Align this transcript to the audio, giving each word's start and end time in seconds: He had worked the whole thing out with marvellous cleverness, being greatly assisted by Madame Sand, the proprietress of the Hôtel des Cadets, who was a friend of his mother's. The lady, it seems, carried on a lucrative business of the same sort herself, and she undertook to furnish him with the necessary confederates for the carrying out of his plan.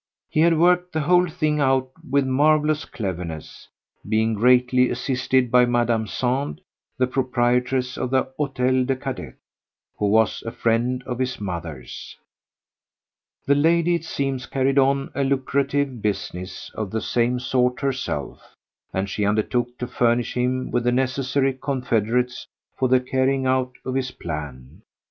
He 0.31 0.39
had 0.39 0.57
worked 0.57 0.93
the 0.93 1.01
whole 1.01 1.29
thing 1.29 1.59
out 1.59 1.91
with 2.09 2.25
marvellous 2.25 2.85
cleverness, 2.85 3.67
being 4.09 4.33
greatly 4.33 4.89
assisted 4.89 5.51
by 5.51 5.67
Madame 5.67 6.07
Sand, 6.07 6.59
the 6.97 7.05
proprietress 7.05 7.97
of 7.99 8.09
the 8.09 8.23
Hôtel 8.39 8.87
des 8.87 8.95
Cadets, 8.95 9.37
who 9.99 10.07
was 10.07 10.41
a 10.41 10.51
friend 10.51 11.03
of 11.03 11.19
his 11.19 11.39
mother's. 11.39 12.17
The 13.45 13.53
lady, 13.53 13.93
it 13.93 14.03
seems, 14.03 14.47
carried 14.47 14.79
on 14.79 15.11
a 15.13 15.23
lucrative 15.23 16.01
business 16.01 16.71
of 16.73 16.89
the 16.89 16.99
same 17.01 17.39
sort 17.39 17.81
herself, 17.81 18.55
and 18.91 19.07
she 19.07 19.23
undertook 19.23 19.77
to 19.77 19.85
furnish 19.85 20.35
him 20.35 20.71
with 20.71 20.83
the 20.85 20.91
necessary 20.91 21.53
confederates 21.53 22.47
for 22.75 22.87
the 22.89 22.99
carrying 22.99 23.45
out 23.45 23.73
of 23.85 23.93
his 23.93 24.09
plan. 24.09 24.81